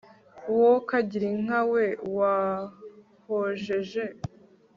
Wokagira 0.57 1.25
inka 1.35 1.59
we 1.71 1.83
wahojeje 2.17 4.03